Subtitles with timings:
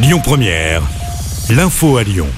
[0.00, 0.82] Lyon Première,
[1.50, 2.28] l'info à Lyon.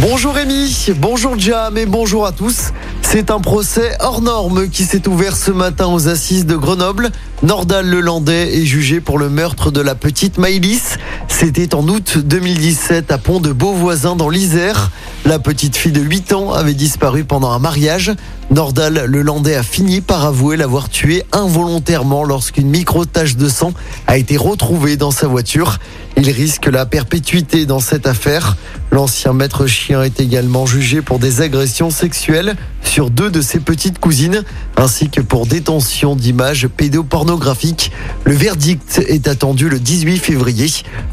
[0.00, 2.72] Bonjour Rémi, bonjour Jam et bonjour à tous.
[3.02, 7.10] C'est un procès hors norme qui s'est ouvert ce matin aux assises de Grenoble.
[7.42, 10.96] Nordal Lelandais est jugé pour le meurtre de la petite Maïlis.
[11.28, 14.90] C'était en août 2017 à Pont de Beauvoisin dans l'Isère.
[15.26, 18.12] La petite fille de 8 ans avait disparu pendant un mariage.
[18.50, 23.74] Nordal Lelandais a fini par avouer l'avoir tuée involontairement lorsqu'une micro-tache de sang
[24.06, 25.78] a été retrouvée dans sa voiture.
[26.16, 28.56] Il risque la perpétuité dans cette affaire.
[28.90, 33.98] L'ancien maître chien est également jugé pour des agressions sexuelles sur deux de ses petites
[33.98, 34.42] cousines,
[34.78, 37.92] ainsi que pour détention d'images pédopornographiques.
[38.24, 40.68] Le verdict est attendu le 18 février.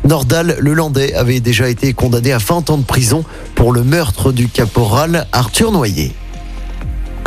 [0.08, 3.26] Nordal Lelandais avait déjà été condamné à 20 ans de prison
[3.56, 6.14] pour le meurtre du caporal Arthur Noyer.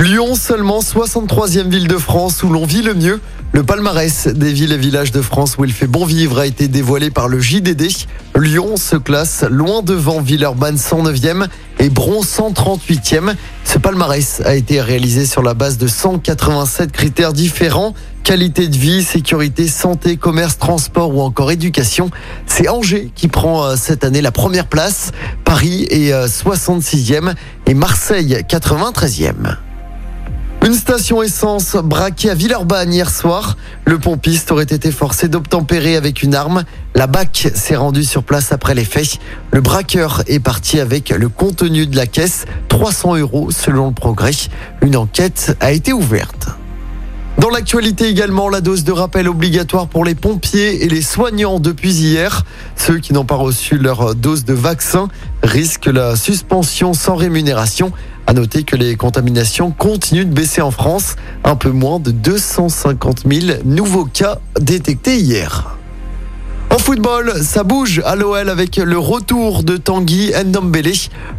[0.01, 3.21] Lyon, seulement 63e ville de France où l'on vit le mieux.
[3.51, 6.69] Le palmarès des villes et villages de France où il fait bon vivre a été
[6.69, 7.89] dévoilé par le JDD.
[8.37, 11.49] Lyon se classe loin devant Villeurbanne 109e
[11.81, 13.35] et Bron 138e.
[13.65, 17.93] Ce palmarès a été réalisé sur la base de 187 critères différents.
[18.23, 22.11] Qualité de vie, sécurité, santé, commerce, transport ou encore éducation.
[22.47, 25.11] C'est Angers qui prend euh, cette année la première place.
[25.45, 27.33] Paris est 66e euh,
[27.67, 29.57] et Marseille 93e.
[30.67, 33.57] Une station essence braquée à Villeurbanne hier soir.
[33.85, 36.65] Le pompiste aurait été forcé d'obtempérer avec une arme.
[36.95, 39.19] La BAC s'est rendue sur place après les faits.
[39.53, 44.33] Le braqueur est parti avec le contenu de la caisse, 300 euros selon le progrès.
[44.83, 46.49] Une enquête a été ouverte.
[47.39, 51.93] Dans l'actualité également, la dose de rappel obligatoire pour les pompiers et les soignants depuis
[51.93, 52.45] hier.
[52.75, 55.07] Ceux qui n'ont pas reçu leur dose de vaccin
[55.45, 57.93] risquent la suspension sans rémunération.
[58.27, 61.15] À noter que les contaminations continuent de baisser en France.
[61.45, 65.77] Un peu moins de 250 000 nouveaux cas détectés hier.
[66.71, 70.93] En football, ça bouge à l'OL avec le retour de Tanguy Ndombele.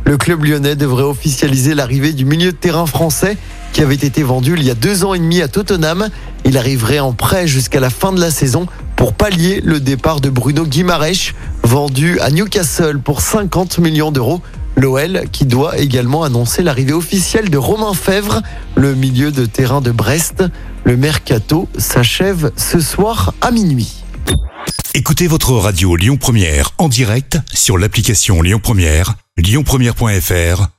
[0.06, 3.38] Le club lyonnais devrait officialiser l'arrivée du milieu de terrain français
[3.80, 6.10] qui avait été vendu il y a deux ans et demi à Tottenham.
[6.44, 8.68] Il arriverait en prêt jusqu'à la fin de la saison
[8.98, 11.32] pour pallier le départ de Bruno Guimaraes,
[11.64, 14.42] vendu à Newcastle pour 50 millions d'euros.
[14.76, 18.42] L'OL qui doit également annoncer l'arrivée officielle de Romain Fèvre,
[18.76, 20.44] le milieu de terrain de Brest.
[20.84, 24.04] Le mercato s'achève ce soir à minuit.
[24.94, 30.79] Écoutez votre radio Lyon Première en direct sur l'application Lyon Première, lyonpremière.fr